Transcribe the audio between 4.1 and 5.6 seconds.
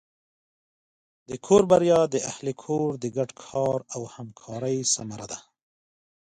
همکارۍ ثمره ده.